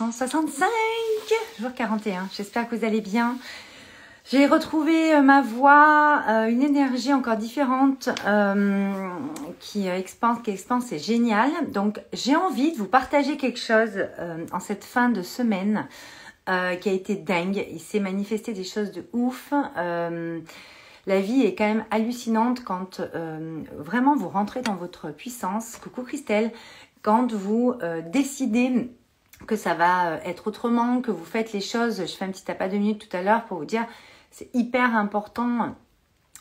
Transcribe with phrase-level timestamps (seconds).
[0.00, 0.66] 365,
[1.60, 2.30] jour 41.
[2.34, 3.36] J'espère que vous allez bien.
[4.24, 9.10] J'ai retrouvé euh, ma voix, euh, une énergie encore différente euh,
[9.58, 11.50] qui expanse, qui expanse, c'est génial.
[11.72, 14.06] Donc j'ai envie de vous partager quelque chose
[14.52, 15.86] en cette fin de semaine
[16.46, 17.62] qui a été dingue.
[17.70, 19.52] Il s'est manifesté des choses de ouf.
[19.76, 23.02] la vie est quand même hallucinante quand
[23.76, 25.76] vraiment vous rentrez dans votre puissance.
[25.76, 26.52] Coucou Christelle,
[27.02, 27.74] quand vous
[28.10, 28.90] décidez
[29.46, 32.00] que ça va être autrement, que vous faites les choses.
[32.00, 33.86] Je fais un petit tapas de minutes tout à l'heure pour vous dire
[34.30, 35.74] c'est hyper important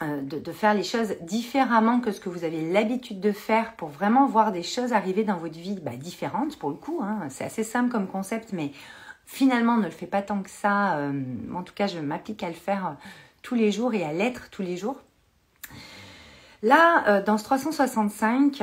[0.02, 3.90] euh, de, faire les choses différemment que ce que vous avez l'habitude de faire pour
[3.90, 7.02] vraiment voir des choses arriver dans votre vie bah, différentes pour le coup.
[7.04, 7.28] Hein.
[7.30, 8.72] C'est assez simple comme concept, mais
[9.26, 10.98] finalement ne le fait pas tant que ça.
[10.98, 11.22] Euh,
[11.54, 12.92] en tout cas, je m'applique à le faire euh,
[13.42, 15.02] tous les jours et à l'être tous les jours.
[16.62, 18.62] Là, dans ce 365,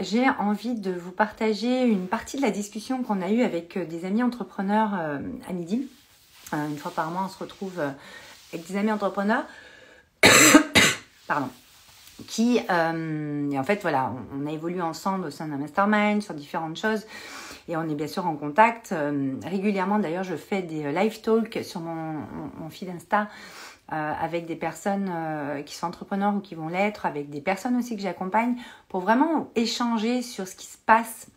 [0.00, 4.04] j'ai envie de vous partager une partie de la discussion qu'on a eue avec des
[4.04, 5.88] amis entrepreneurs à midi.
[6.52, 7.80] une fois par mois, on se retrouve
[8.52, 9.44] avec des amis entrepreneurs,
[11.26, 11.48] pardon,
[12.26, 16.76] qui, euh, en fait, voilà, on, a évolué ensemble au sein d'un mastermind sur différentes
[16.76, 17.06] choses.
[17.68, 18.92] Et on est bien sûr en contact.
[18.92, 22.24] Euh, régulièrement, d'ailleurs, je fais des euh, live talks sur mon,
[22.58, 23.28] mon, feed Insta
[23.88, 25.10] avec des personnes
[25.64, 28.56] qui sont entrepreneurs ou qui vont l'être, avec des personnes aussi que j'accompagne,
[28.88, 31.28] pour vraiment échanger sur ce qui se passe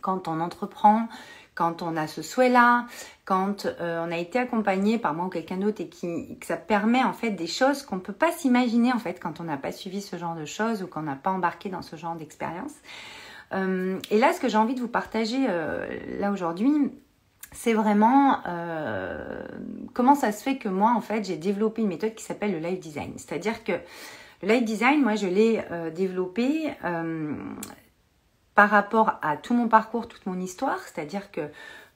[0.00, 1.08] quand on entreprend,
[1.54, 2.86] quand on a ce souhait-là,
[3.24, 6.56] quand euh, on a été accompagné par moi ou quelqu'un d'autre et qui, que ça
[6.56, 9.56] permet en fait des choses qu'on ne peut pas s'imaginer en fait quand on n'a
[9.56, 12.74] pas suivi ce genre de choses ou qu'on n'a pas embarqué dans ce genre d'expérience.
[13.52, 15.86] Euh, et là, ce que j'ai envie de vous partager euh,
[16.18, 16.72] là aujourd'hui,
[17.52, 18.40] c'est vraiment
[19.94, 22.58] comment ça se fait que moi en fait j'ai développé une méthode qui s'appelle le
[22.58, 23.12] life design.
[23.16, 23.72] C'est-à-dire que
[24.42, 25.62] le life design, moi je l'ai
[25.94, 26.72] développé
[28.54, 31.40] par rapport à tout mon parcours, toute mon histoire, c'est-à-dire que,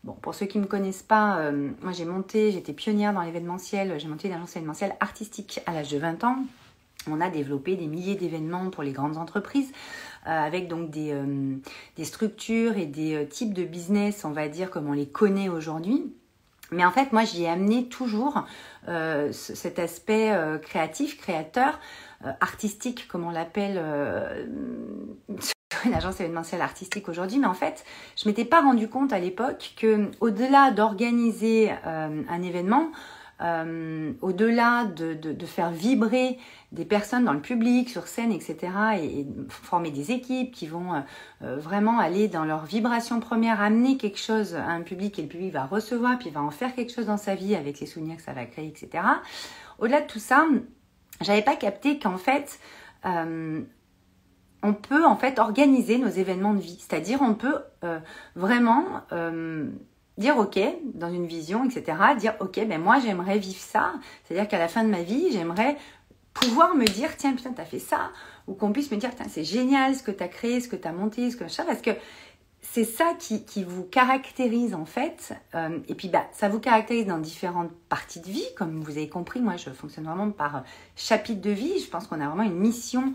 [0.05, 3.23] bon, pour ceux qui ne me connaissent pas, euh, moi j'ai monté, j'étais pionnière dans
[3.23, 6.39] l'événementiel, j'ai monté une agence événementielle artistique à l'âge de 20 ans.
[7.09, 11.57] On a développé des milliers d'événements pour les grandes entreprises, euh, avec donc des, euh,
[11.97, 16.13] des, structures et des types de business, on va dire, comme on les connaît aujourd'hui.
[16.73, 18.45] Mais en fait, moi, j'y ai amené toujours
[19.31, 21.79] cet aspect créatif, créateur,
[22.41, 23.81] artistique, comme on l'appelle
[25.85, 27.85] une agence événementielle artistique aujourd'hui, mais en fait,
[28.17, 32.91] je m'étais pas rendu compte à l'époque que, au-delà d'organiser euh, un événement,
[33.41, 36.39] euh, au-delà de, faire vibrer
[36.73, 38.57] des personnes dans le public, sur scène, etc.,
[39.01, 40.95] et, former des équipes qui vont
[41.43, 45.29] euh, vraiment aller dans leur vibration première, amener quelque chose à un public et le
[45.29, 48.17] public va recevoir, puis va en faire quelque chose dans sa vie avec les souvenirs
[48.17, 49.05] que ça va créer, etc.
[49.79, 50.47] Au-delà de tout ça,
[51.21, 52.59] j'avais pas capté qu'en fait,
[54.67, 56.79] on peut en fait organiser nos événements de vie.
[56.81, 58.01] C'est-à-dire on peut euh,
[58.35, 59.71] vraiment euh,
[60.19, 60.59] dire ok
[60.95, 61.99] dans une vision, etc.
[62.19, 63.95] Dire ok ben moi j'aimerais vivre ça.
[64.25, 65.77] C'est-à-dire qu'à la fin de ma vie j'aimerais
[66.35, 68.11] pouvoir me dire tiens putain t'as fait ça
[68.47, 70.93] ou qu'on puisse me dire tiens c'est génial ce que t'as créé, ce que t'as
[70.93, 71.93] monté, ce que ça parce que
[72.73, 75.35] c'est ça qui, vous caractérise en fait.
[75.55, 78.45] Euh, et puis bah, ça vous caractérise dans différentes parties de vie.
[78.57, 80.63] Comme vous avez compris, moi je fonctionne vraiment par
[80.95, 81.79] chapitre de vie.
[81.79, 83.15] Je pense qu'on a vraiment une mission.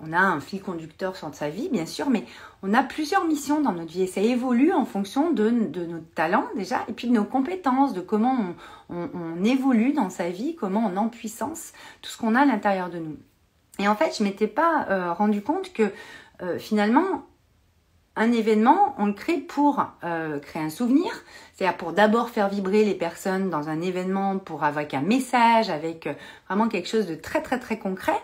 [0.00, 2.24] On a un fil conducteur sur sa vie, bien sûr, mais
[2.62, 6.46] on a plusieurs missions dans notre vie et ça évolue en fonction de, nos talents
[6.54, 8.54] déjà et puis de nos compétences, de comment
[8.90, 12.90] on, évolue dans sa vie, comment on en puissance tout ce qu'on a à l'intérieur
[12.90, 13.16] de nous.
[13.78, 15.90] Et en fait, je m'étais pas euh, rendu compte que
[16.42, 17.26] euh, finalement,
[18.16, 21.12] un événement, on le crée pour euh, créer un souvenir,
[21.54, 26.06] c'est-à-dire pour d'abord faire vibrer les personnes dans un événement, pour avec un message, avec
[26.06, 26.14] euh,
[26.48, 28.18] vraiment quelque chose de très très très concret.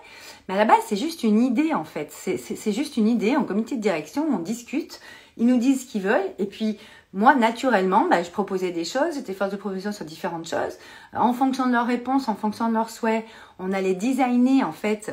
[0.48, 2.10] Mais à la base, c'est juste une idée en fait.
[2.10, 3.36] C'est juste une idée.
[3.36, 5.00] En comité de direction, on discute,
[5.36, 6.78] ils nous disent ce qu'ils veulent, et puis
[7.14, 10.78] moi, naturellement, bah, je proposais des choses, j'étais force de proposition sur différentes choses.
[11.14, 13.26] En fonction de leurs réponses, en fonction de leurs souhaits,
[13.58, 15.12] on allait designer en fait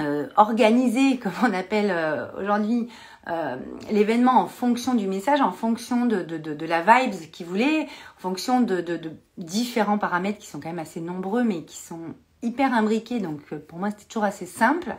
[0.00, 2.88] euh, organiser, comme on appelle euh, aujourd'hui,
[3.28, 3.56] euh,
[3.90, 9.00] l'événement en fonction du message, en fonction de, la vibes qu'il voulait, en fonction de,
[9.36, 13.20] différents paramètres qui sont quand même assez nombreux, mais qui sont hyper imbriqués.
[13.20, 14.96] Donc pour moi, c'était toujours assez simple.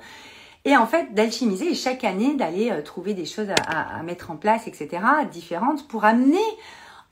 [0.65, 5.01] Et en fait, d'alchimiser chaque année d'aller trouver des choses à, mettre en place, etc.,
[5.31, 6.37] différentes, pour amener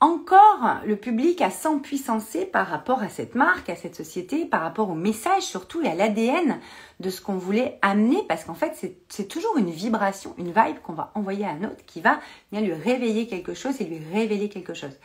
[0.00, 4.90] encore le public à s'empuissancer par rapport à cette marque, à cette société, par rapport
[4.90, 6.60] au message surtout et à l'ADN
[7.00, 8.74] de ce qu'on voulait amener parce qu'en fait
[9.08, 12.20] c'est toujours une vibration, une vibe qu'on va envoyer à un autre qui va
[12.52, 14.96] bien lui réveiller quelque chose et lui révéler quelque chose.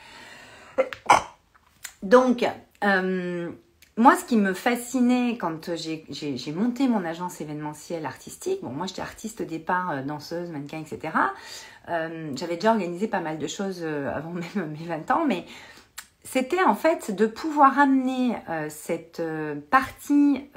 [2.03, 2.45] Donc,
[2.83, 3.49] euh,
[3.95, 9.01] moi, ce qui me fascinait quand j'ai monté mon agence événementielle artistique, bon, moi j'étais
[9.01, 11.13] artiste au départ, euh, danseuse, mannequin, etc.
[12.35, 15.45] J'avais déjà organisé pas mal de choses avant même mes 20 ans, mais
[16.23, 18.37] c'était en fait de pouvoir amener
[18.69, 19.21] cette
[19.69, 20.49] partie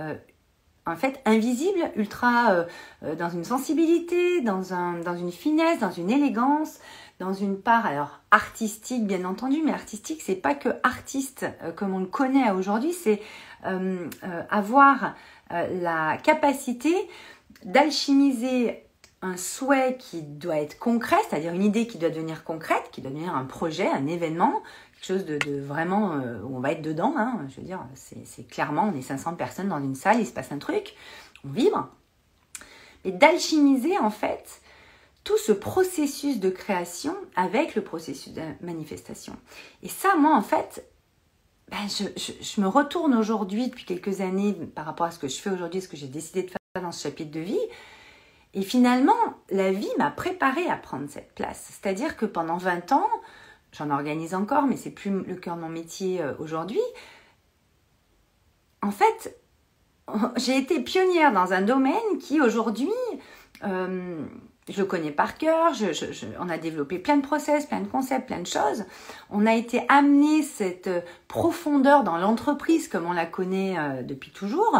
[0.86, 2.64] en fait invisible, ultra
[3.02, 6.78] dans une sensibilité, dans une finesse, dans une élégance,
[7.18, 11.94] dans une part alors artistique bien entendu, mais artistique c'est pas que artiste euh, comme
[11.94, 13.20] on le connaît aujourd'hui, c'est
[13.66, 15.14] euh, euh, avoir
[15.50, 16.92] la capacité
[17.64, 18.82] d'alchimiser
[19.22, 23.12] un souhait qui doit être concret, c'est-à-dire une idée qui doit devenir concrète, qui doit
[23.12, 24.62] devenir un projet, un événement,
[24.94, 27.14] quelque chose de, vraiment où on va être dedans.
[27.16, 30.32] Hein, je veux dire, c'est clairement, on est 500 personnes dans une salle, il se
[30.32, 30.96] passe un truc,
[31.44, 31.88] on vibre.
[33.04, 34.60] Mais d'alchimiser en fait
[35.26, 39.36] tout ce processus de création avec le processus de manifestation.
[39.82, 40.88] Et ça, moi, en fait,
[41.68, 45.50] ben, je, me retourne aujourd'hui, depuis quelques années, par rapport à ce que je fais
[45.50, 47.58] aujourd'hui, ce que j'ai décidé de faire dans ce chapitre de vie.
[48.54, 49.18] Et finalement,
[49.50, 51.72] la vie m'a préparé à prendre cette place.
[51.72, 53.08] C'est-à-dire que pendant 20 ans,
[53.72, 56.78] j'en organise encore, mais c'est plus le cœur de mon métier euh, aujourd'hui.
[58.80, 59.36] En fait,
[60.36, 62.92] j'ai été pionnière dans un domaine qui aujourd'hui
[63.64, 64.24] euh,
[64.68, 65.72] je le connais par cœur,
[66.40, 68.84] on a développé plein de process, plein de concepts, plein de choses.
[69.30, 70.90] On a été amené cette
[71.28, 74.76] profondeur dans l'entreprise comme on la connaît euh, depuis toujours,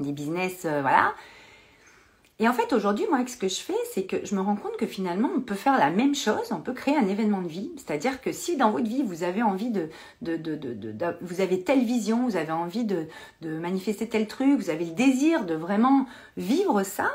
[0.00, 1.14] des business, euh, voilà.
[2.40, 4.76] Et en fait, aujourd'hui, moi, ce que je fais, c'est que je me rends compte
[4.76, 7.72] que finalement, on peut faire la même chose, on peut créer un événement de vie.
[7.76, 9.88] C'est-à-dire que si dans votre vie, vous avez envie de,
[10.22, 13.08] de, de, de, vous avez telle vision, vous avez envie de,
[13.42, 16.06] manifester tel truc, vous avez le désir de vraiment
[16.36, 17.10] vivre ça,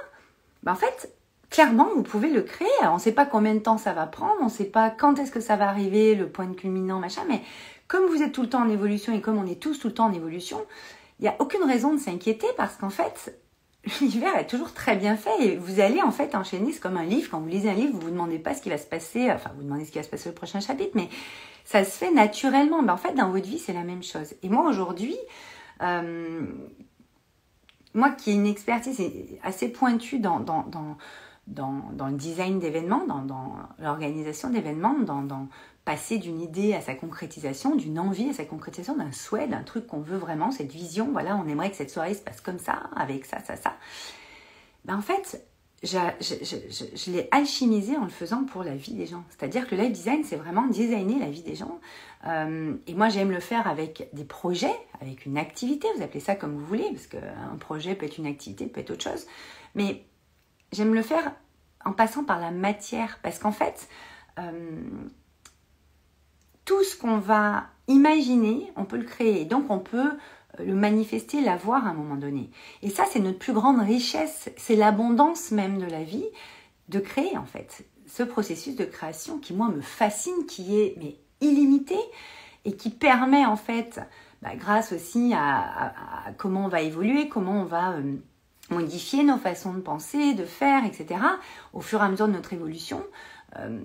[0.64, 1.14] ben en fait,
[1.54, 2.68] clairement, vous pouvez le créer.
[2.82, 5.20] on ne sait pas combien de temps ça va prendre, on ne sait pas quand
[5.20, 7.42] est-ce que ça va arriver, le point de culminant, machin, mais
[7.88, 9.94] comme vous êtes tout le temps en évolution et comme on est tous tout le
[9.94, 10.60] temps en évolution,
[11.20, 13.40] il n'y a aucune raison de s'inquiéter parce qu'en fait,
[14.02, 17.06] l'univers est toujours très bien fait et vous allez en fait enchaîner, c'est comme un
[17.06, 18.88] livre, quand vous lisez un livre, vous ne vous demandez pas ce qui va se
[18.88, 21.08] passer, enfin vous demandez ce qui va se passer au prochain chapitre, mais
[21.66, 22.82] ça se fait naturellement.
[22.82, 24.34] Mais en fait, dans votre vie, c'est la même chose.
[24.42, 25.16] Et moi aujourd'hui,
[25.84, 26.48] euh,
[27.94, 29.00] moi qui ai une expertise
[29.44, 30.44] assez pointue dans
[31.48, 35.48] dans, le design d'événements, dans, l'organisation d'événements, dans,
[35.86, 39.88] passer d'une idée à sa concrétisation, d'une envie à sa concrétisation, d'un souhait, d'un truc
[39.88, 42.84] qu'on veut vraiment, cette vision, voilà, on aimerait que cette soirée se passe comme ça,
[42.96, 43.76] avec ça, ça, ça.
[44.86, 45.46] Ben en fait,
[45.84, 49.24] je, l'ai alchimisé en le faisant pour la vie des gens.
[49.30, 51.80] C'est-à-dire que le live design, c'est vraiment designer la vie des gens.
[52.26, 56.36] Euh, et moi, j'aime le faire avec des projets, avec une activité, vous appelez ça
[56.36, 59.26] comme vous voulez, parce qu'un projet peut être une activité, peut être autre chose.
[59.76, 60.06] Mais
[60.74, 61.32] j'aime le faire
[61.86, 63.88] en passant par la matière, parce qu'en fait,
[64.40, 64.82] euh,
[66.66, 69.46] tout ce qu'on va imaginer, on peut le créer.
[69.46, 70.12] Donc on peut
[70.60, 72.50] euh, le manifester, l'avoir à un moment donné.
[72.82, 76.26] Et ça, c'est notre plus grande richesse, c'est l'abondance même de la vie,
[76.90, 77.86] de créer en fait.
[78.08, 81.98] Ce processus de création qui, moi, me fascine, qui est illimité
[82.66, 84.00] et qui permet en fait,
[84.42, 85.94] bah, grâce aussi à,
[86.38, 87.94] comment on va évoluer, comment on va...
[87.94, 88.16] Euh,
[88.70, 91.20] modifier nos façons de penser, de faire, etc.,
[91.74, 93.04] au fur et à mesure de notre évolution,
[93.60, 93.80] euh,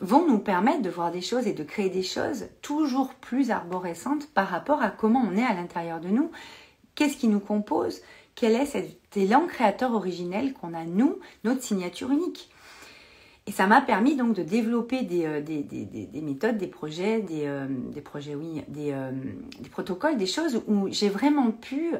[0.00, 4.26] vont nous permettre de voir des choses et de créer des choses toujours plus arborescentes
[4.28, 6.30] par rapport à comment on est à l'intérieur de nous,
[6.94, 8.00] qu'est-ce qui nous compose,
[8.34, 12.50] quel est cet élan créateur originel qu'on a, nous, notre signature unique?
[13.46, 17.20] Et ça m'a permis donc de développer des, euh, des, des, des méthodes, des projets,
[17.20, 17.66] des, euh,
[18.02, 18.94] projets, oui, des,
[19.70, 21.92] protocoles, des choses où j'ai vraiment pu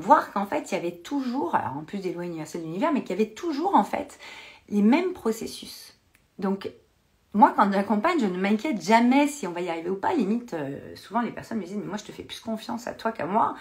[0.00, 2.92] voir qu'en fait, il y avait toujours, alors en plus des lois universelles de l'univers,
[2.92, 4.18] mais qu'il y avait toujours en fait
[4.68, 5.94] les mêmes processus.
[6.38, 6.70] Donc,
[7.32, 10.14] moi, quand j'accompagne, je ne m'inquiète jamais si on va y arriver ou pas.
[10.14, 12.92] Limite, euh, souvent les personnes me disent, mais moi, je te fais plus confiance à
[12.92, 13.54] toi qu'à moi.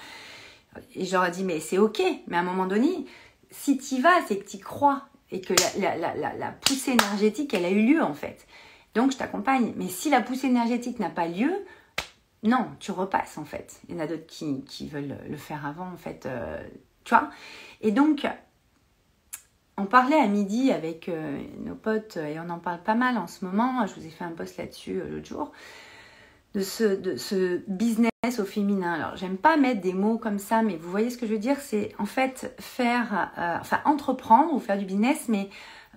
[0.96, 2.01] Et je leur dit, mais c'est ok.
[2.27, 3.05] Mais à un moment donné,
[3.51, 7.65] si tu y vas, c'est que tu crois et que la, la, poussée énergétique, elle
[7.65, 8.48] a eu lieu en fait.
[8.96, 9.74] Donc, je t'accompagne.
[9.75, 11.53] Mais si la poussée énergétique n'a pas lieu,
[12.43, 13.81] non, tu repasses en fait.
[13.88, 16.25] Il y en a d'autres qui, veulent le faire avant en fait.
[16.25, 16.62] Euh,
[17.03, 17.29] tu vois
[17.81, 18.25] Et donc,
[19.77, 23.27] on parlait à midi avec euh, nos potes et on en parle pas mal en
[23.27, 23.86] ce moment.
[23.88, 25.51] Je vous ai fait un post là-dessus euh, l'autre jour.
[26.55, 28.93] De ce, de ce business au féminin.
[28.93, 31.39] Alors, j'aime pas mettre des mots comme ça, mais vous voyez ce que je veux
[31.39, 31.60] dire?
[31.60, 33.31] C'est en fait faire,
[33.62, 35.48] enfin entreprendre ou faire du business, mais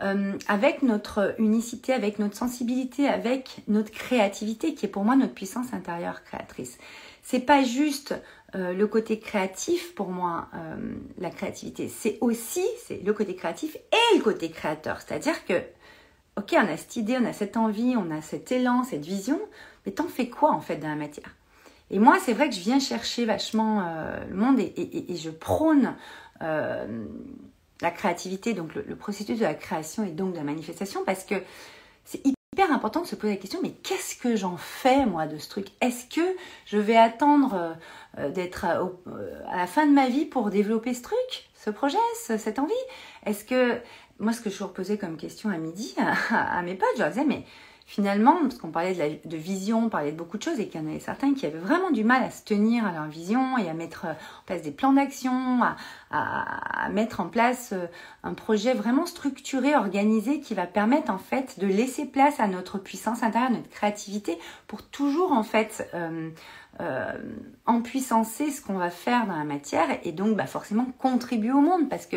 [0.00, 5.34] euh, avec notre unicité, avec notre sensibilité, avec notre créativité, qui est pour moi notre
[5.34, 6.78] puissance intérieure créatrice.
[7.22, 8.14] C'est pas juste
[8.54, 11.88] euh, le côté créatif pour moi, euh, la créativité.
[11.88, 15.00] C'est aussi c'est le côté créatif et le côté créateur.
[15.02, 15.60] C'est-à-dire que,
[16.38, 19.40] ok, on a cette idée, on a cette envie, on a cet élan, cette vision,
[19.84, 21.36] mais t'en fais quoi en fait dans la matière?
[21.90, 23.84] Et moi, c'est vrai que je viens chercher vachement
[24.26, 25.94] le monde et, et, je prône
[27.82, 31.34] la créativité, donc le, processus de la création et donc de la manifestation, parce que
[32.04, 35.38] c'est hyper important de se poser la question, mais qu'est-ce que j'en fais moi de
[35.38, 35.68] ce truc?
[35.80, 36.26] Est-ce que
[36.66, 37.76] je vais attendre
[38.18, 38.80] euh, d'être à,
[39.56, 42.72] la fin de ma vie pour développer ce truc, ce projet, cette envie?
[43.26, 43.80] Est-ce que
[44.18, 45.94] moi, ce que je suis reposais comme question à midi
[46.30, 47.44] à mes potes, je leur disais, mais
[47.92, 50.82] finalement, parce qu'on parlait de, vision, on parlait de beaucoup de choses, et qu'il y
[50.82, 53.68] en avait certains qui avaient vraiment du mal à se tenir à leur vision et
[53.68, 55.60] à mettre en place des plans d'action,
[56.10, 57.86] à, mettre en place euh,
[58.22, 62.78] un projet vraiment structuré, organisé, qui va permettre en fait de laisser place à notre
[62.78, 66.30] puissance intérieure, notre créativité, pour toujours en fait euh,
[66.80, 67.12] euh,
[67.66, 71.90] empuissancer ce qu'on va faire dans la matière, et donc bah, forcément contribuer au monde,
[71.90, 72.16] parce que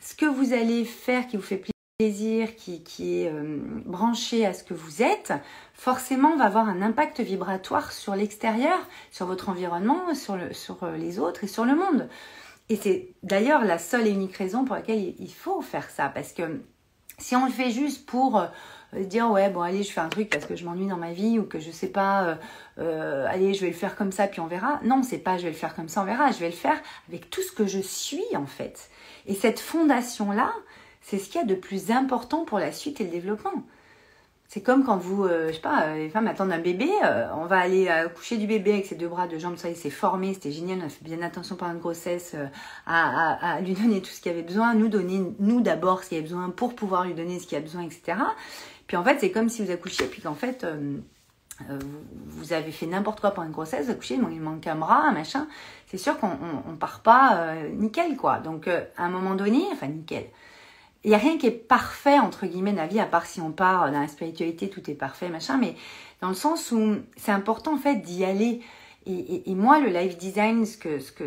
[0.00, 4.54] ce que vous allez faire qui vous fait plaisir, plaisir, qui, est euh, branché à
[4.54, 5.32] ce que vous êtes,
[5.74, 8.78] forcément va avoir un impact vibratoire sur l'extérieur,
[9.10, 12.08] sur votre environnement, sur euh, les autres et sur le monde.
[12.68, 16.08] Et c'est d'ailleurs la seule et unique raison pour laquelle il faut faire ça.
[16.08, 16.60] Parce que
[17.18, 18.46] si on le fait juste pour euh,
[18.92, 21.40] dire ouais bon allez je fais un truc parce que je m'ennuie dans ma vie
[21.40, 22.38] ou que je sais pas
[22.78, 25.50] allez je vais le faire comme ça puis on verra non c'est pas je vais
[25.50, 27.80] le faire comme ça on verra je vais le faire avec tout ce que je
[27.80, 28.88] suis en fait
[29.26, 30.54] et cette fondation là
[31.08, 33.64] c'est ce qu'il y a de plus important pour la suite et le développement.
[34.46, 37.28] C'est comme quand vous, euh, je sais pas, euh, les femmes attendent un bébé, euh,
[37.34, 39.88] on va aller coucher du bébé avec ses deux bras, deux jambes, ça y s'est
[39.88, 42.36] formé, c'était génial, on a fait bien attention pendant une grossesse
[42.86, 46.26] à, lui donner tout ce qu'il avait besoin, nous donner, nous d'abord ce qu'il avait
[46.26, 48.18] besoin pour pouvoir lui donner ce qu'il a besoin, etc.
[48.86, 50.66] Puis en fait, c'est comme si vous accouchiez, puis qu'en fait,
[51.68, 55.46] vous avez fait n'importe quoi pendant une grossesse, vous accouchez, il manque un bras, machin,
[55.86, 56.32] c'est sûr qu'on
[56.68, 58.38] on, part pas nickel, quoi.
[58.38, 60.26] Donc à un moment donné, enfin nickel
[61.04, 63.40] il n'y a rien qui est parfait, entre guillemets, dans la vie, à part si
[63.40, 65.74] on part dans la spiritualité, tout est parfait, machin, mais
[66.20, 68.60] dans le sens où c'est important, en fait, d'y aller.
[69.06, 71.24] Et, moi, le life design, ce que, ce que,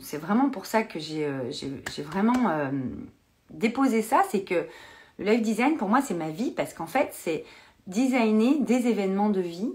[0.00, 1.50] c'est vraiment pour ça que j'ai, euh,
[1.98, 2.70] vraiment euh,
[3.48, 4.66] déposé ça, c'est que
[5.18, 7.44] le life design, pour moi, c'est ma vie, parce qu'en fait, c'est
[7.86, 9.72] designer des événements de vie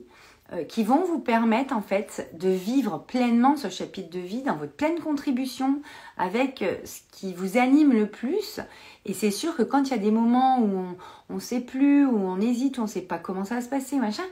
[0.67, 4.73] qui vont vous permettre en fait de vivre pleinement ce chapitre de vie dans votre
[4.73, 5.81] pleine contribution
[6.17, 8.59] avec ce qui vous anime le plus
[9.05, 10.95] et c'est sûr que quand il y a des moments où
[11.29, 13.61] on ne sait plus, où on hésite, où on ne sait pas comment ça va
[13.61, 14.23] se passer, machin,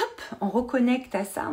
[0.00, 1.50] hop, on reconnecte à ça.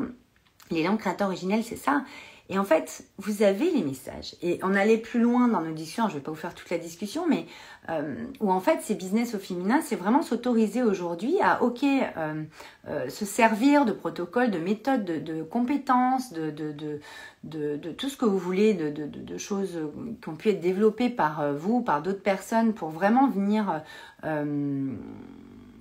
[0.69, 2.03] L'élan créateur originel, c'est ça.
[2.51, 4.35] Et en fait, vous avez les messages.
[4.41, 6.69] Et on allait plus loin dans nos discussions, je ne vais pas vous faire toute
[6.69, 7.45] la discussion, mais
[7.87, 12.43] euh, où en fait, ces business au féminin, c'est vraiment s'autoriser aujourd'hui à, ok, euh,
[12.89, 18.37] euh, se servir de protocoles, de méthodes, de, compétences, de, de, tout ce que vous
[18.37, 19.79] voulez, de, choses
[20.21, 23.81] qui ont pu être développées par vous, par d'autres personnes, pour vraiment venir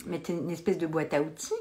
[0.07, 1.53] mettre une espèce de boîte à outils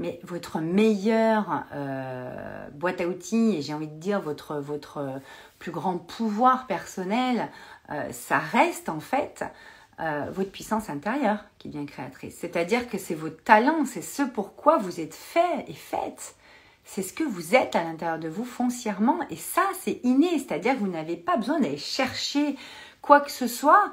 [0.00, 5.20] mais votre meilleure euh, boîte à outils, et j'ai envie de dire votre, votre
[5.58, 7.50] plus grand pouvoir personnel,
[7.90, 9.44] euh, ça reste en fait
[10.00, 12.34] euh, votre puissance intérieure qui devient créatrice.
[12.38, 16.34] C'est-à-dire que c'est votre talent, c'est ce pourquoi vous êtes fait et faites.
[16.84, 20.74] C'est ce que vous êtes à l'intérieur de vous foncièrement, et ça c'est inné, c'est-à-dire
[20.74, 22.56] que vous n'avez pas besoin d'aller chercher
[23.02, 23.92] quoi que ce soit.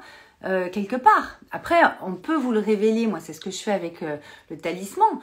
[0.72, 1.40] quelque part.
[1.50, 3.08] Après, on peut vous le révéler.
[3.08, 5.18] Moi, c'est ce que je fais avec le talisman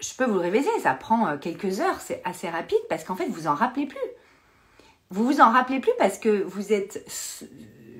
[0.00, 3.16] je peux vous le révéler, ça prend euh, quelques heures, c'est assez rapide parce qu'en
[3.16, 3.98] fait, vous en rappelez plus.
[5.10, 7.06] Vous vous en rappelez plus parce que vous êtes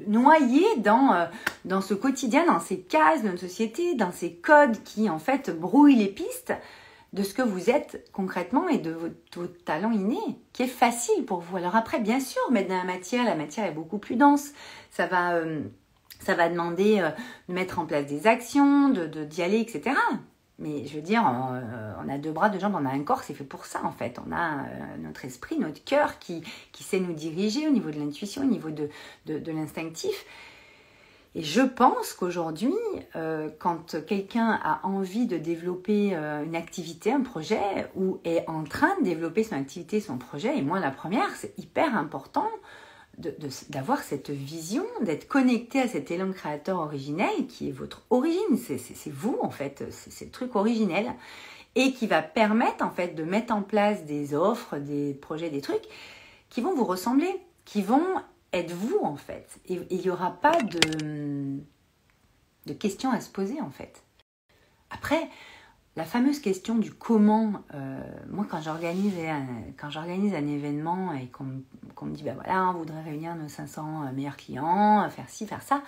[0.07, 1.27] noyé dans, euh,
[1.65, 5.51] dans ce quotidien, dans ces cases de notre société, dans ces codes qui en fait
[5.51, 6.53] brouillent les pistes
[7.13, 10.19] de ce que vous êtes concrètement et de votre, talent inné,
[10.53, 11.57] qui est facile pour vous.
[11.57, 14.51] Alors après, bien sûr, mettre dans la matière, la matière est beaucoup plus dense.
[14.91, 15.61] Ça va, euh,
[16.21, 17.09] ça va demander
[17.49, 19.95] de mettre en place des actions, de d'y aller, etc.
[20.59, 23.23] Mais je veux dire, euh, on, a deux bras, deux jambes, on a un corps,
[23.23, 24.19] c'est fait pour ça en fait.
[24.27, 28.43] On a euh, notre esprit, notre cœur qui, sait nous diriger au niveau de l'intuition,
[28.43, 28.89] au niveau de,
[29.27, 30.25] de, l'instinctif.
[31.35, 32.73] Et je pense qu'aujourd'hui,
[33.17, 38.99] euh, quand quelqu'un a envie de développer une activité, un projet, ou est en train
[39.01, 42.49] de développer son activité, son projet, et moi la première, c'est hyper important
[43.19, 49.11] d'avoir cette vision, d'être connecté à cet élan créateur originel qui est votre origine, c'est
[49.11, 51.15] vous en fait, c'est le truc originel
[51.75, 55.61] et qui va permettre en fait de mettre en place des offres, des projets, des
[55.61, 55.85] trucs
[56.49, 58.07] qui vont vous ressembler, qui vont
[58.53, 59.61] être vous en fait.
[59.67, 61.59] Et il n'y aura pas de,
[62.67, 64.03] de questions à se poser en fait.
[64.91, 65.29] Après,
[65.97, 69.47] la fameuse question du comment, euh, moi quand j'organise un,
[69.79, 73.83] quand j'organise un événement et qu'on me dit, ben voilà, on voudrait réunir nos 500
[73.83, 75.83] euh, meilleurs clients, euh, faire ci, faire ça,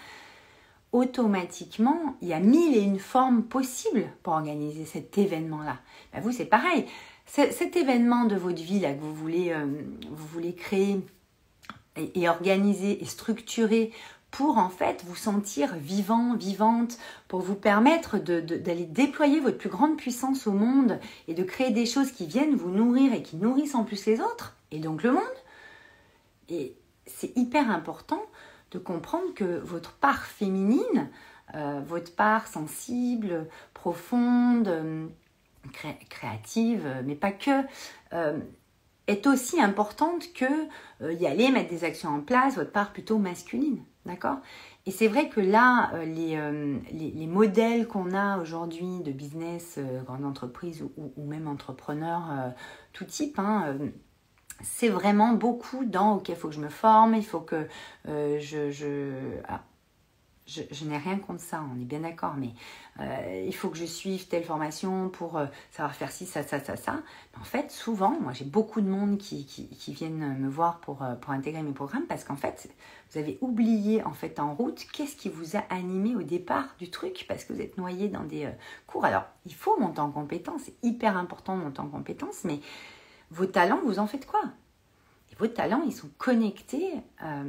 [0.93, 5.77] automatiquement, il y a mille et une formes possibles pour organiser cet événement-là.
[6.15, 6.87] Ben vous, c'est pareil.
[7.27, 9.55] Cet événement de votre vie là, que vous voulez,
[10.11, 10.99] vous voulez créer
[11.97, 13.93] et organiser et structurer
[14.31, 19.97] pour en fait vous sentir vivant, vivante, pour vous permettre d'aller déployer votre plus grande
[19.97, 23.75] puissance au monde et de créer des choses qui viennent vous nourrir et qui nourrissent
[23.75, 25.23] en plus les autres, et donc le monde.
[26.49, 28.23] Et c'est hyper important
[28.71, 31.11] de comprendre que votre part féminine,
[31.55, 35.07] euh, votre part sensible, profonde, euh,
[36.11, 37.63] créative, mais pas que,
[38.13, 38.39] euh,
[39.07, 40.45] est aussi importante que
[41.13, 43.83] y aller mettre des actions en place, votre part plutôt masculine.
[44.09, 44.39] D'accord?
[44.87, 46.41] Et c'est vrai que là, les,
[46.93, 52.55] les, modèles qu'on a aujourd'hui de business, grande entreprise ou, même entrepreneur,
[52.95, 53.77] tout type, hein,
[54.63, 57.69] c'est vraiment beaucoup dans ok, il faut que je me forme, il faut que
[58.09, 58.71] euh, je.
[58.71, 59.13] je,
[60.49, 62.51] je, n'ai rien contre ça, on est bien d'accord, mais
[63.01, 66.59] euh, il faut que je suive telle formation pour euh, savoir faire ci, ça, ça,
[66.59, 67.03] ça, ça.
[67.39, 71.31] en fait, souvent, moi j'ai beaucoup de monde qui, qui, viennent me voir pour, pour
[71.31, 72.69] intégrer mes programmes parce qu'en fait,
[73.11, 76.91] vous avez oublié en fait en route qu'est-ce qui vous a animé au départ du
[76.91, 78.49] truc parce que vous êtes noyé dans des
[78.87, 79.05] cours.
[79.05, 82.61] Alors, il faut monter en compétence, c'est hyper important de monter en compétence, mais
[83.31, 84.43] vos talents, vous en faites quoi?
[85.39, 86.91] Vos talents, ils sont connectés
[87.23, 87.45] euh,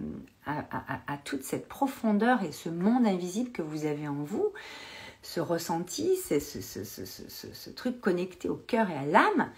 [0.45, 4.53] à, toute cette profondeur et ce monde invisible que vous avez en vous,
[5.23, 9.49] ce ressenti, ce, truc connecté au cœur et à l'âme,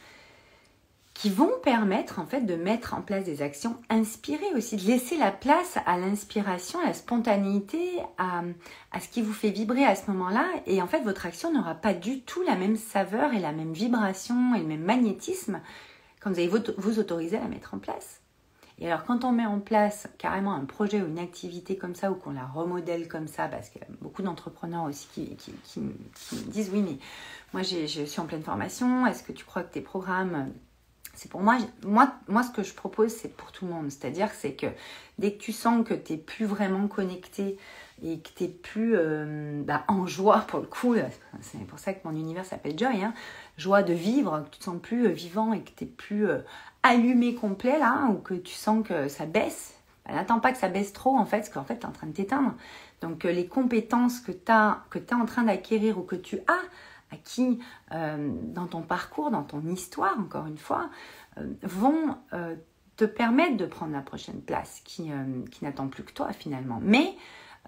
[1.14, 5.18] qui vont permettre en fait de mettre en place des actions inspirées aussi, de laisser
[5.18, 8.44] la place à l'inspiration, à la spontanéité, à,
[8.94, 10.46] à, ce qui vous fait vibrer à ce moment-là.
[10.68, 13.74] Et en fait, votre action n'aura pas du tout la même saveur et la même
[13.74, 15.60] vibration et le même magnétisme
[16.22, 18.21] quand vous allez vous autoriser à la mettre en place.
[18.80, 22.12] Et alors quand on met en place carrément un projet ou une activité comme ça,
[22.12, 26.52] ou qu'on la remodèle comme ça, parce qu'il y a beaucoup d'entrepreneurs aussi qui, me
[26.52, 26.98] disent oui mais
[27.54, 30.52] moi je suis en pleine formation, est-ce que tu crois que tes programmes
[31.14, 33.92] c'est pour moi, moi, ce que je propose, c'est pour tout le monde.
[33.92, 34.68] C'est-à-dire, c'est que
[35.18, 37.58] dès que tu sens que tu n'es plus vraiment connecté
[38.04, 40.96] et que tu n'es plus euh, bah, en joie, pour le coup,
[41.42, 43.14] c'est pour ça que mon univers s'appelle Joy, hein,
[43.58, 46.28] joie de vivre, que tu te sens plus euh, vivant et que tu n'es plus
[46.28, 46.40] euh,
[46.82, 50.70] allumé complet, là, ou que tu sens que ça baisse, bah, n'attends pas que ça
[50.70, 52.56] baisse trop, en fait, parce qu'en fait, tu es en train de t'éteindre.
[53.02, 56.62] Donc, les compétences que tu es en train d'acquérir ou que tu as,
[57.12, 57.60] acquis
[57.92, 60.90] dans ton parcours, dans ton histoire, encore une fois,
[61.62, 62.18] vont
[62.96, 65.12] te permettre de prendre la prochaine place qui,
[65.52, 66.80] qui n'attend plus que toi finalement.
[66.82, 67.16] Mais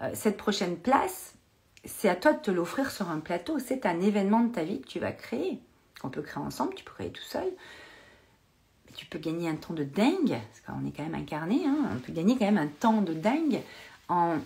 [0.02, 1.34] euh, cette prochaine place,
[1.84, 3.58] c'est à toi de te l'offrir sur un plateau.
[3.58, 5.60] C'est un événement de ta vie que tu vas créer.
[6.00, 7.46] Qu'on peut créer ensemble, tu peux créer tout seul.
[8.96, 11.76] Tu peux gagner un temps de dingue, parce qu'on est quand même incarné, hein.
[11.96, 13.60] on peut gagner quand même un temps de dingue
[14.08, 14.36] en,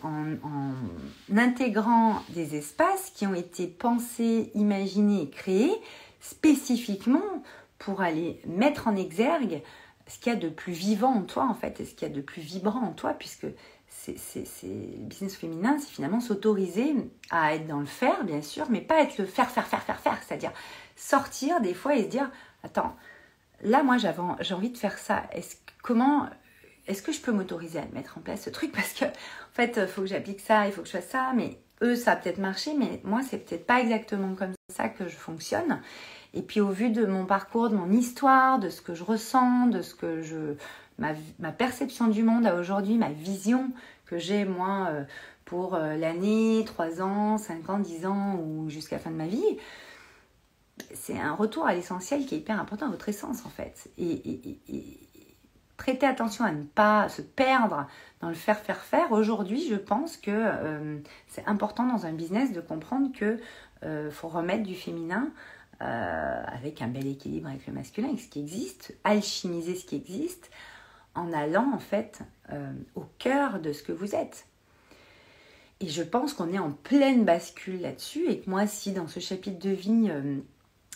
[1.37, 5.75] intégrant des espaces qui ont été pensés, imaginés et créés
[6.21, 7.43] spécifiquement
[7.79, 9.63] pour aller mettre en exergue
[10.07, 12.11] ce qu'il y a de plus vivant en toi en fait et ce qu'il y
[12.11, 13.47] a de plus vibrant en toi puisque
[13.89, 14.17] c'est
[14.65, 16.95] le business féminin, c'est finalement s'autoriser
[17.31, 19.99] à être dans le faire, bien sûr, mais pas être le faire, faire, faire, faire,
[19.99, 20.19] faire.
[20.23, 20.53] C'est-à-dire
[20.97, 22.31] sortir des fois et se dire,
[22.63, 22.97] attends,
[23.63, 25.25] là, moi, j'ai envie de faire ça.
[25.33, 26.29] Est-ce comment
[26.87, 28.73] est-ce que je peux m'autoriser à mettre en place ce truc?
[28.73, 29.05] Parce que,
[29.59, 32.13] fait, il faut que j'applique ça, il faut que je fasse ça, mais eux, ça
[32.13, 35.81] a peut-être marché, mais moi, c'est peut-être pas exactement comme ça que je fonctionne.
[36.35, 39.67] Et puis, au vu de mon parcours, de mon histoire, de ce que je ressens,
[39.67, 40.55] de ce que je,
[40.99, 43.71] ma, perception du monde à aujourd'hui, ma vision
[44.07, 45.05] que j'ai moi euh,
[45.45, 49.27] pour euh, l'année, 3 ans, 5 ans, 10 ans ou jusqu'à la fin de ma
[49.27, 49.59] vie,
[50.95, 53.91] c'est un retour à l'essentiel qui est hyper important à votre essence en fait.
[55.79, 57.87] Prêtez attention à ne pas se perdre
[58.21, 59.11] dans le faire, faire, faire.
[59.13, 63.39] Aujourd'hui, je pense que euh, c'est important dans un business de comprendre que
[64.11, 65.31] faut remettre du féminin
[65.79, 70.51] avec un bel équilibre avec le masculin, avec ce qui existe, alchimiser ce qui existe,
[71.19, 72.21] en allant en fait
[72.53, 74.47] euh, au cœur de ce que vous êtes.
[75.81, 79.21] Et je pense qu'on est en pleine bascule là-dessus et que moi, si dans ce
[79.21, 80.39] chapitre de vie, euh,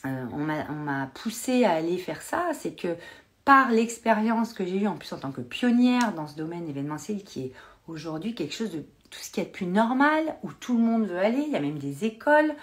[0.07, 2.97] euh, on m'a poussé à aller faire ça, c'est que
[3.45, 7.23] par l'expérience que j'ai eue en plus en tant que pionnière dans ce domaine événementiel
[7.25, 7.53] qui est
[7.89, 11.19] aujourd'hui quelque chose de tout ce qui est plus normal, où tout le monde veut
[11.19, 12.55] aller, il y a même des écoles,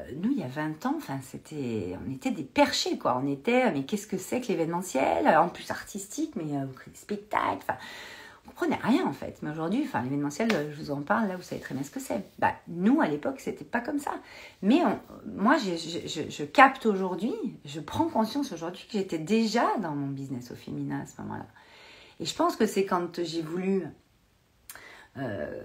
[0.00, 3.20] euh, nous, il y a 20 ans, c'était, on était des perchés, quoi.
[3.22, 5.28] On était, mais qu'est-ce que c'est que l'événementiel?
[5.36, 7.66] En plus artistique, mais euh, des spectacles,
[8.44, 9.38] on comprenait rien en fait.
[9.42, 12.00] Mais aujourd'hui, enfin, l'événementiel, je vous en parle, là, vous savez très bien ce que
[12.00, 12.24] c'est.
[12.38, 14.12] Bah, nous, à l'époque, c'était pas comme ça.
[14.62, 14.80] Mais
[15.26, 20.56] moi, je, capte aujourd'hui, je prends conscience aujourd'hui que j'étais déjà dans mon business au
[20.56, 21.46] féminin à ce moment-là.
[22.20, 23.84] Et je pense que c'est quand j'ai voulu
[25.16, 25.62] euh,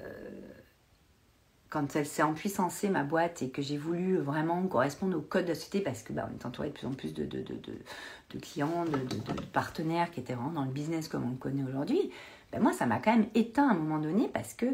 [1.70, 5.50] quand elle s'est empuissancée, ma boîte, et que j'ai voulu vraiment correspondre au code de
[5.50, 7.56] la société, parce que bah, on est entouré de plus en plus de, de, de,
[7.56, 12.12] de clients, de, partenaires qui étaient vraiment dans le business comme on le connaît aujourd'hui,
[12.51, 14.65] ben moi, ça m'a quand même éteint à un moment donné parce que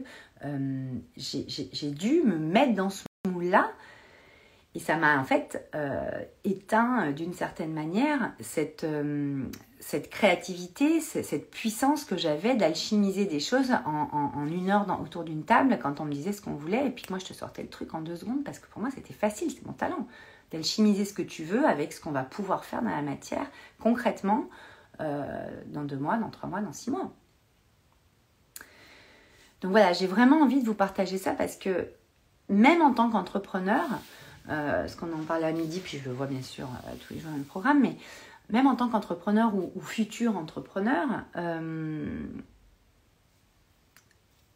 [0.45, 0.86] euh,
[1.17, 3.71] j'ai dû me mettre dans ce moule-là.
[4.75, 6.09] Et ça m'a en fait euh,
[6.43, 8.86] éteint d'une certaine manière cette,
[9.79, 15.77] cette créativité, cette puissance que j'avais d'alchimiser des choses en, une heure autour d'une table
[15.81, 17.69] quand on me disait ce qu'on voulait et puis que moi je te sortais le
[17.69, 20.07] truc en deux secondes parce que pour moi c'était facile, c'est mon talent
[20.51, 23.45] d'alchimiser ce que tu veux avec ce qu'on va pouvoir faire dans la matière
[23.79, 24.47] concrètement
[25.01, 27.12] euh, dans deux mois, dans trois mois, dans six mois.
[29.63, 31.88] Donc voilà, j'ai vraiment envie de vous partager ça parce que
[32.49, 33.86] même en tant qu'entrepreneur,
[34.49, 37.13] euh, ce qu'on en parle à midi, puis je le vois bien sûr euh, tous
[37.13, 37.95] les jours dans le programme, mais
[38.49, 41.08] même en tant qu'entrepreneur ou, futur entrepreneur,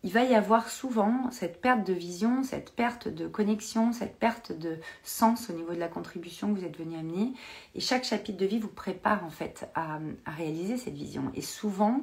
[0.07, 4.51] il va y avoir souvent cette perte de vision, cette perte de connexion, cette perte
[4.51, 7.33] de sens au niveau de la contribution que vous êtes venu amener.
[7.75, 11.31] Et chaque chapitre de vie vous prépare en fait à, réaliser cette vision.
[11.33, 12.01] Et souvent, euh,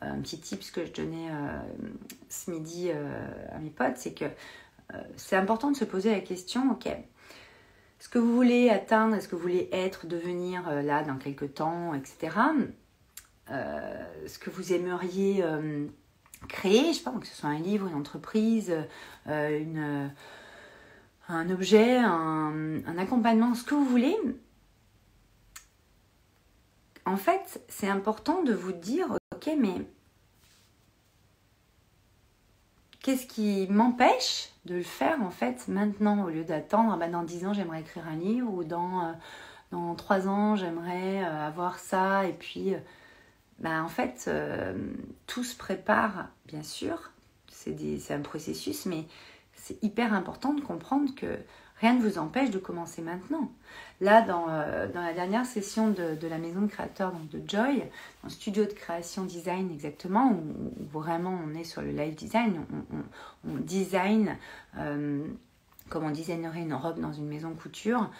[0.00, 1.58] un petit tip que je donnais euh,
[2.28, 4.26] ce midi euh, à mes potes, c'est que
[5.16, 6.88] c'est important de se poser la question, ok,
[7.98, 11.92] ce que vous voulez atteindre, est-ce que vous voulez être, devenir là dans quelques temps,
[11.92, 12.34] etc.
[13.50, 15.44] ce que vous aimeriez
[16.46, 18.72] créer, je sais pas, que ce soit un livre, une entreprise,
[19.26, 20.12] euh, une,
[21.28, 24.16] un objet, un, accompagnement, ce que vous voulez.
[27.04, 29.17] En fait, c'est important de vous dire,
[29.56, 29.86] mais
[33.00, 37.46] qu'est-ce qui m'empêche de le faire en fait maintenant au lieu d'attendre, bah, dans 10
[37.46, 39.12] ans j'aimerais écrire un livre ou dans, euh,
[39.72, 42.74] dans 3 ans j'aimerais euh, avoir ça et puis
[43.58, 44.72] ben, en fait, euh,
[45.26, 47.10] tout se prépare, bien sûr,
[47.50, 49.04] c'est un processus, mais
[49.52, 51.38] c'est hyper important de comprendre que
[51.80, 53.50] rien ne vous empêche de commencer maintenant.
[54.00, 57.82] Là, dans, euh, la dernière session de, la maison de créateur donc de Joy,
[58.24, 62.60] en studio de création design exactement, où, vraiment on est sur le live design,
[63.44, 64.36] on, design
[64.78, 65.26] euh,
[65.88, 68.10] comme on designerait une robe dans une maison couture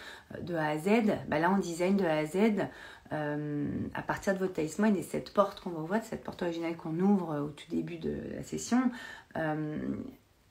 [0.41, 0.89] de A à Z.
[1.27, 2.67] Ben là, on design de A à Z
[3.11, 6.75] euh, à partir de votre talisman et cette porte qu'on va ouvrir, cette porte originale
[6.75, 8.91] qu'on ouvre au tout début de la session,
[9.35, 9.79] euh,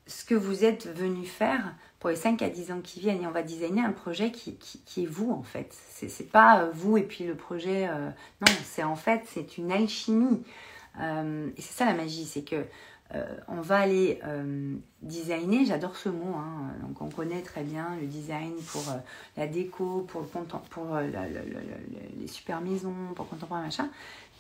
[0.08, 3.22] ce que vous êtes venu faire pour les 5 à 10 ans qui viennent.
[3.22, 5.72] Et on va designer un projet qui, qui, est vous, en fait.
[5.90, 7.86] C'est pas euh, vous et puis le projet.
[7.88, 10.42] non, c'est en fait, c'est une alchimie.
[10.98, 12.64] et c'est ça la magie, c'est que
[13.14, 16.72] euh, on va aller euh, designer, j'adore ce mot, hein.
[16.82, 18.96] donc on connaît très bien le design pour euh,
[19.38, 20.26] la déco, pour, le
[20.68, 20.98] pour
[22.20, 23.88] les super maisons, pour contemporain machin.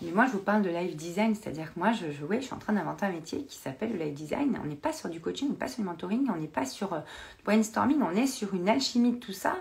[0.02, 2.54] Mais moi je vous parle de live design, c'est-à-dire que moi je, je, je suis
[2.54, 4.58] en train d'inventer un métier qui s'appelle le live design.
[4.62, 6.66] On n'est pas sur du coaching, on n'est pas sur du mentoring, on n'est pas
[6.66, 9.56] sur du brainstorming, on est sur une alchimie de tout ça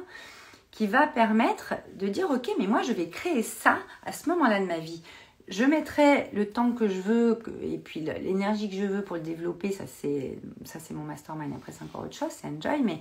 [0.72, 4.60] qui va permettre de dire ok mais moi je vais créer ça à ce moment-là
[4.60, 5.02] de ma vie
[5.48, 9.22] je mettrai le temps que je veux et puis l'énergie que je veux pour le
[9.22, 9.72] développer.
[9.72, 11.54] Ça, c'est, ça, c'est mon mastermind.
[11.56, 12.82] Après, c'est encore autre chose, c'est enjoy.
[12.84, 13.00] Mais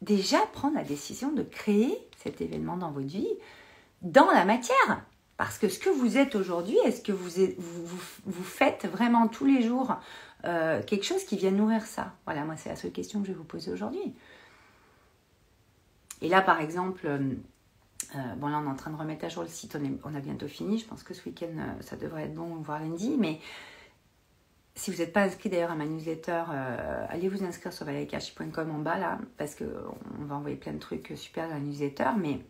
[0.00, 3.28] déjà, prendre la décision de créer cet événement dans votre vie
[4.02, 5.04] dans la matière.
[5.36, 7.30] Parce que ce que vous êtes aujourd'hui, est-ce que vous,
[8.26, 9.94] vous, faites vraiment tous les jours
[10.44, 12.14] euh, quelque chose qui vient nourrir ça?
[12.24, 14.14] Voilà, moi, c'est la seule question que je vais vous poser aujourd'hui.
[16.22, 17.06] Et là, par exemple,
[18.14, 20.20] euh, bon, là, on est en train de remettre à jour le site, on, a
[20.20, 20.78] bientôt fini.
[20.78, 23.16] Je pense que ce week-end, euh, ça devrait être bon, voire lundi.
[23.18, 23.40] Mais
[24.74, 28.70] si vous n'êtes pas inscrit d'ailleurs à ma newsletter, euh, allez vous inscrire sur valerikachi.com
[28.70, 32.10] en bas là, parce qu'on va envoyer plein de trucs super dans la newsletter.
[32.18, 32.40] Mais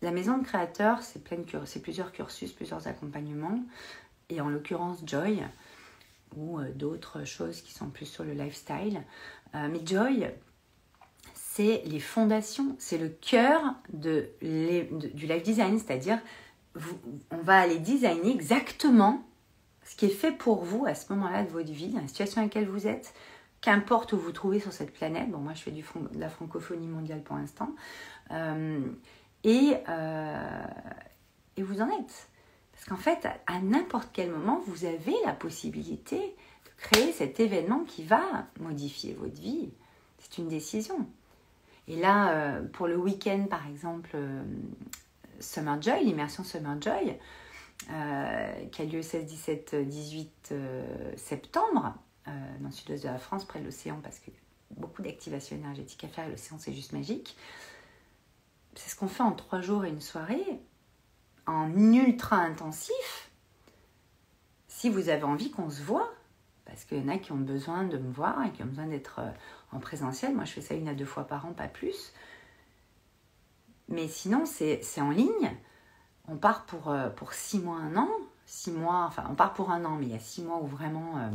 [0.00, 1.22] la maison de créateur, c'est
[1.82, 3.60] plusieurs cursus, plusieurs accompagnements.
[4.30, 5.42] Et en l'occurrence, Joy,
[6.36, 9.02] ou d'autres choses qui sont plus sur le lifestyle,
[9.54, 10.28] euh, mais Joy,
[11.34, 16.18] c'est les fondations, c'est le cœur de, du life design, c'est-à-dire
[17.30, 19.22] on va aller designer exactement
[19.84, 22.46] ce qui est fait pour vous à ce moment-là de votre vie, la situation dans
[22.46, 23.12] laquelle vous êtes,
[23.60, 25.30] qu'importe où vous trouvez sur cette planète.
[25.30, 27.70] Bon, moi je fais du, de la francophonie mondiale pour l'instant.
[28.30, 28.80] Euh,
[29.44, 30.64] et, euh,
[31.56, 32.28] et vous en êtes.
[32.82, 36.34] Parce qu'en fait, à n'importe quel moment, vous avez la possibilité
[36.78, 39.70] créer cet événement qui va modifier votre vie.
[40.18, 41.06] C'est une décision.
[41.86, 44.42] Et là, euh, pour le week-end, par exemple, euh,
[45.38, 47.16] Summer Joy, l'immersion Summer Joy,
[47.90, 50.54] euh, qui a lieu 16, 17, 18
[51.16, 51.94] septembre,
[52.26, 54.30] dans le sud-ouest de la France, près de l'océan, parce que
[54.70, 57.36] beaucoup d'activation énergétique à faire, l'océan c'est juste magique.
[58.74, 60.60] C'est ce qu'on fait en trois jours et une soirée,
[61.46, 63.30] en ultra intensif.
[64.68, 66.10] Si vous avez envie qu'on se voit,
[66.64, 68.86] parce qu'il y en a qui ont besoin de me voir et qui ont besoin
[68.86, 69.30] d'être euh,
[69.72, 70.34] en présentiel.
[70.34, 72.12] Moi, je fais ça une à deux fois par an, pas plus.
[73.88, 75.56] Mais sinon, c'est en ligne.
[76.28, 78.08] On part pour, euh, pour six mois, un an.
[78.46, 80.66] Six mois, enfin, on part pour un an, mais il y a six mois où
[80.66, 81.30] vraiment, euh,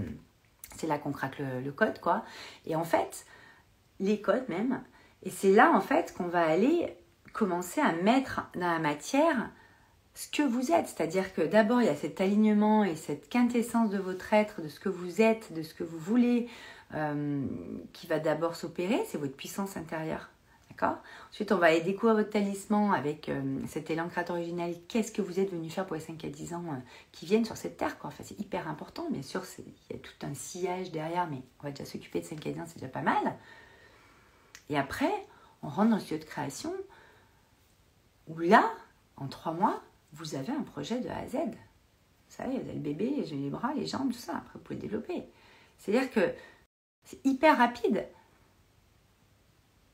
[0.76, 2.24] c'est là qu'on craque le, code, quoi.
[2.66, 3.26] Et en fait,
[4.00, 4.84] les codes même,
[5.24, 6.98] et c'est là, en fait, qu'on va aller
[7.34, 9.52] commencer à mettre dans la matière
[10.18, 10.88] ce que vous êtes.
[10.88, 14.68] C'est-à-dire que d'abord, il y a cet alignement et cette quintessence de votre être, de
[14.68, 16.50] ce que vous êtes, de ce que vous voulez,
[16.96, 17.46] euh,
[17.94, 19.00] qui va d'abord s'opérer.
[19.06, 20.30] C'est votre puissance intérieure.
[20.72, 20.98] D'accord?
[21.30, 24.74] Ensuite, on va aller découvrir votre talisman avec euh, cet élan créateur original.
[24.88, 26.78] Qu'est-ce que vous êtes venu faire pour les 5 à 10 ans euh,
[27.12, 28.08] qui viennent sur cette terre quoi?
[28.08, 29.08] Enfin, c'est hyper important.
[29.12, 32.26] Bien sûr, il y a tout un sillage derrière, mais on va déjà s'occuper de
[32.26, 33.36] 5 à 10 ans, c'est déjà pas mal.
[34.72, 35.14] Et après,
[35.62, 36.74] on rentre dans le studio de création
[38.28, 38.72] où là,
[39.16, 39.82] en 3 mois,
[40.14, 41.36] vous avez un projet de A à Z.
[41.36, 44.38] Vous savez, vous avez le bébé, les bras, les jambes, tout ça.
[44.38, 45.24] Après, vous pouvez développer.
[45.78, 46.34] C'est-à-dire que
[47.04, 48.06] c'est hyper rapide.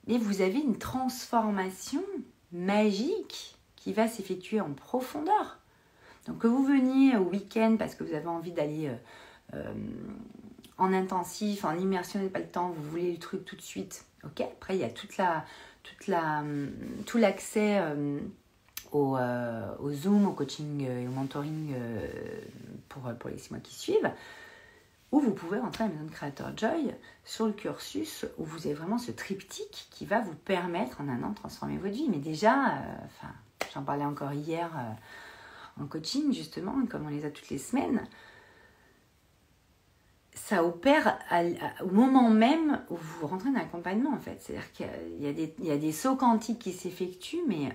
[0.07, 2.03] Mais vous avez une transformation
[2.51, 5.59] magique qui va s'effectuer en profondeur.
[6.25, 8.95] Donc que vous veniez au week-end parce que vous avez envie d'aller euh,
[9.55, 9.73] euh,
[10.77, 13.61] en intensif, en immersion, vous n'avez pas le temps, vous voulez le truc tout de
[13.61, 14.05] suite.
[14.23, 14.41] Ok.
[14.41, 15.45] Après il y a toute la,
[15.83, 16.43] toute la,
[17.05, 18.19] tout l'accès euh,
[18.93, 21.73] au, au, Zoom, au coaching et au mentoring
[22.89, 24.11] pour, pour les six mois qui suivent
[25.13, 26.91] ou vous pouvez rentrer à la maison de créateur Joy
[27.23, 31.21] sur le cursus où vous avez vraiment ce triptyque qui va vous permettre en un
[31.21, 32.09] an de transformer votre vie.
[32.09, 33.27] Mais déjà, euh,
[33.75, 38.07] j'en parlais encore hier euh, en coaching justement, comme on les a toutes les semaines,
[40.45, 41.17] ça opère
[41.81, 44.41] au moment même où vous rentrez dans l'accompagnement en fait.
[44.41, 44.85] C'est-à-dire qu'il
[45.21, 47.69] y, a des, sauts quantiques qui s'effectuent, mais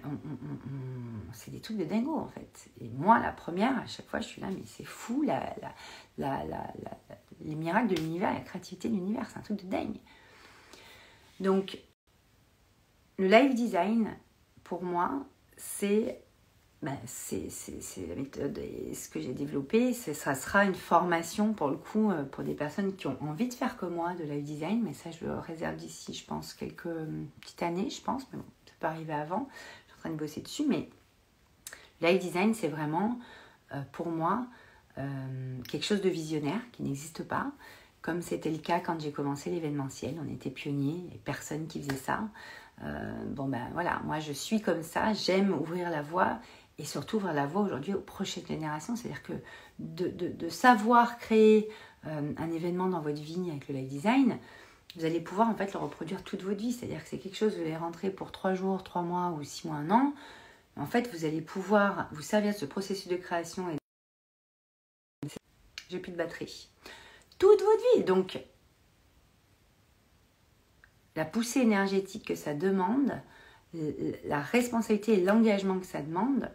[1.33, 2.69] c'est des trucs de dingo en fait.
[2.83, 5.57] Et moi, la première, à chaque fois, je suis là, mais c'est fou, la,
[7.41, 9.97] les miracles de l'univers, la créativité de l'univers, c'est un truc de dingue.
[11.41, 11.79] Donc,
[13.17, 14.15] le live design,
[14.63, 15.25] pour moi,
[15.57, 16.21] c'est
[16.81, 17.51] ben, c'est
[18.09, 19.93] la méthode et ce que j'ai développé.
[19.93, 23.55] Ça sera une formation pour le coup euh, pour des personnes qui ont envie de
[23.55, 26.89] faire comme moi de live design, mais ça je le réserve d'ici, je pense, quelques
[27.41, 29.49] petites années, je pense, mais bon, ça peut arriver avant.
[29.51, 30.89] Je suis en train de bosser dessus, mais
[32.01, 33.19] live design, c'est vraiment
[33.75, 34.47] euh, pour moi
[34.99, 37.51] euh, quelque chose de visionnaire qui n'existe pas,
[38.03, 40.15] comme c'était le cas quand j'ai commencé l'événementiel.
[40.25, 42.21] On était pionniers, personne qui faisait ça.
[43.27, 46.39] bon ben voilà, moi je suis comme ça, j'aime ouvrir la voie
[46.79, 48.97] et surtout ouvrir la voie aujourd'hui aux prochaines générations.
[48.97, 49.33] C'est-à-dire que
[49.79, 51.69] de, savoir créer
[52.07, 54.39] euh, un événement dans votre vie avec le live design,
[54.97, 56.73] vous allez pouvoir en fait le reproduire toute votre vie.
[56.73, 59.67] C'est-à-dire que c'est quelque chose, vous allez rentrer pour 3 jours, 3 mois ou 6
[59.67, 60.15] mois, un an.
[60.77, 63.77] En fait, vous allez pouvoir vous servir de ce processus de création et
[65.89, 66.69] j'ai plus de batterie.
[67.39, 68.05] Toute votre vie.
[68.05, 68.39] Donc,
[71.17, 73.21] la poussée énergétique que ça demande,
[74.25, 76.51] la responsabilité et l'engagement que ça demande,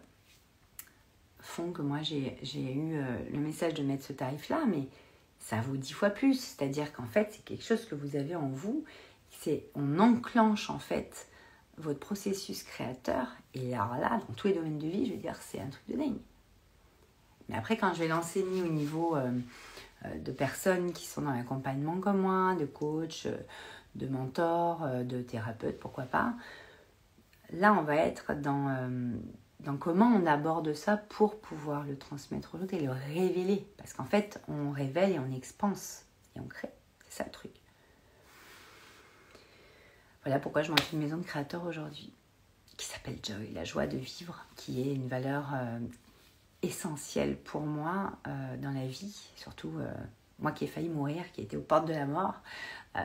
[1.44, 4.88] font que moi j'ai eu euh, le message de mettre ce tarif-là, mais
[5.38, 6.40] ça vaut dix fois plus.
[6.40, 8.84] C'est-à-dire qu'en fait, c'est quelque chose que vous avez en vous.
[9.30, 11.28] C'est on enclenche en fait
[11.76, 13.28] votre processus créateur.
[13.52, 15.82] Et alors là, dans tous les domaines de vie, je veux dire, c'est un truc
[15.88, 16.18] de dingue.
[17.48, 19.30] Mais après, quand je vais l'enseigner au niveau euh,
[20.06, 23.28] euh, de personnes qui sont dans l'accompagnement comme moi, de coach,
[23.96, 26.34] de mentor, de thérapeute, pourquoi pas,
[27.52, 28.90] là, on va être dans
[29.64, 33.66] donc comment on aborde ça pour pouvoir le transmettre aux autres et le révéler?
[33.78, 36.04] Parce qu'en fait, on révèle et on expanse
[36.36, 36.70] et on crée.
[37.08, 37.52] C'est ça le truc.
[40.24, 42.12] Voilà pourquoi je monte une maison de créateur aujourd'hui
[42.76, 45.78] qui s'appelle Joy, la joie de vivre, qui est une valeur euh,
[46.62, 49.92] essentielle pour moi euh, dans la vie, surtout euh,
[50.40, 52.34] moi qui ai failli mourir, qui était aux portes de la mort.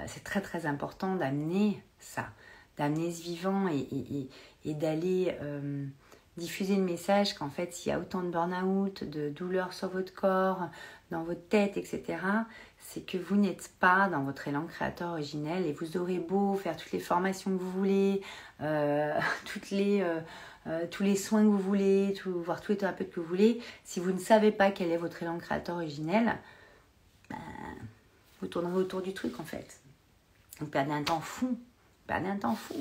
[0.08, 2.30] c'est très très important d'amener ça,
[2.78, 5.38] d'amener ce vivant et d'aller
[6.40, 10.14] diffuser le message qu'en fait, s'il y a autant de burn-out, de douleurs sur votre
[10.14, 10.70] corps,
[11.12, 12.18] dans votre tête, etc.,
[12.80, 16.76] c'est que vous n'êtes pas dans votre élan créateur originel et vous aurez beau faire
[16.76, 18.22] toutes les formations que vous voulez,
[18.62, 19.20] euh,
[19.72, 20.20] les, euh,
[20.68, 23.62] euh, tous les soins que vous voulez, tout, voir tous les thérapeutes que vous voulez,
[23.84, 26.36] si vous ne savez pas quel est votre élan créateur originel,
[27.30, 27.38] ben,
[28.42, 29.80] vous tournerez autour du truc en fait.
[30.60, 31.58] Vous perdez un temps fou, vous
[32.08, 32.76] perdez un temps fou.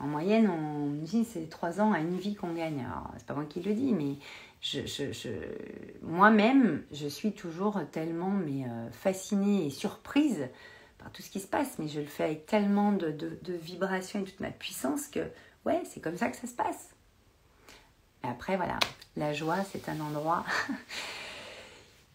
[0.00, 2.80] En moyenne, on dit c'est trois ans à une vie qu'on gagne.
[2.80, 4.16] Alors, c'est pas moi qui le dis, mais
[6.02, 10.48] moi-même, je suis toujours tellement mais, euh, fascinée et surprise
[10.98, 14.20] par tout ce qui se passe, mais je le fais avec tellement de, de, vibrations
[14.20, 15.20] et toute ma puissance que,
[15.66, 16.94] ouais, c'est comme ça que ça se passe.
[18.24, 18.78] Et après, voilà,
[19.16, 20.44] la joie, c'est un endroit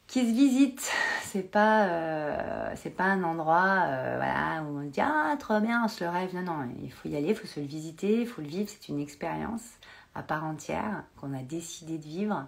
[0.10, 0.92] qui se visite.
[1.24, 6.04] C'est pas, euh, pas un endroit euh, où on dit Ah, trop bien, on se
[6.04, 6.34] le rêve.
[6.36, 8.68] Non, non, il faut y aller, il faut se le visiter, il faut le vivre.
[8.68, 9.64] C'est une expérience
[10.16, 12.48] à part entière qu'on a décidé de vivre.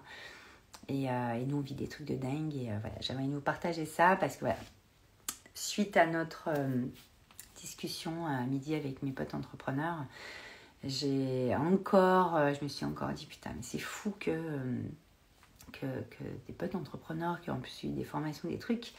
[0.90, 2.56] Et, et, nous, on vit des trucs de dingue.
[2.56, 4.58] Et voilà, j'aimerais nous partager ça parce que voilà,
[5.54, 6.50] suite à notre
[7.56, 10.04] discussion à midi avec mes potes entrepreneurs,
[10.84, 14.32] j'ai encore, je me suis encore dit putain, mais c'est fou que
[15.72, 15.86] que,
[16.48, 18.94] des potes entrepreneurs qui ont eu des formations, des trucs,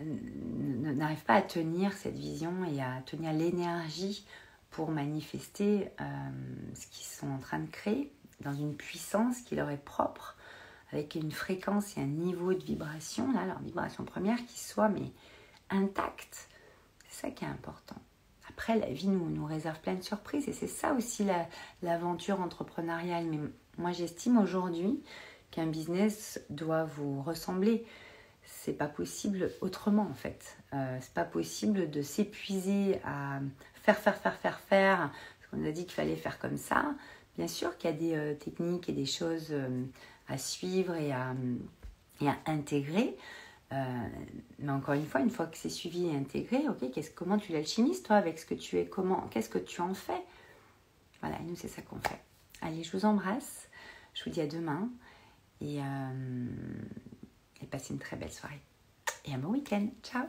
[0.00, 4.26] n'arrivent pas à tenir cette vision et à tenir l'énergie
[4.70, 6.04] pour manifester euh,
[6.74, 8.10] ce qu'ils sont en train de créer
[8.40, 10.36] dans une puissance qui leur est propre,
[10.92, 15.12] avec une fréquence et un niveau de vibration, là, leur vibration première, qui soit mais
[15.70, 16.48] intacte.
[17.08, 17.96] C'est ça qui est important.
[18.48, 21.26] Après, la vie nous, nous réserve plein de surprises et c'est ça aussi
[21.82, 23.26] l'aventure entrepreneuriale.
[23.26, 23.38] Mais
[23.78, 25.02] moi, j'estime aujourd'hui
[25.52, 27.86] qu'un business doit vous ressembler.
[28.44, 30.56] C'est pas possible autrement en fait.
[30.74, 33.40] Euh, c'est pas possible de s'épuiser à
[33.74, 36.94] faire, faire, faire, faire, faire, parce qu'on a dit qu'il fallait faire comme ça.
[37.38, 39.84] Bien sûr qu'il y a des euh, techniques et des choses euh,
[40.28, 41.34] à suivre et à,
[42.20, 43.16] et à intégrer.
[43.72, 44.08] Euh,
[44.58, 48.04] mais encore une fois, une fois que c'est suivi et intégré, ok, comment tu l'alchimistes
[48.04, 50.22] toi avec ce que tu es, comment, qu'est-ce que tu en fais?
[51.20, 52.20] Voilà, nous c'est ça qu'on fait.
[52.60, 53.68] Allez, je vous embrasse.
[54.14, 54.90] Je vous dis à demain
[55.62, 56.46] et, euh,
[57.60, 58.60] et passez une très belle soirée.
[59.24, 59.88] Et un bon week-end.
[60.02, 60.26] Ciao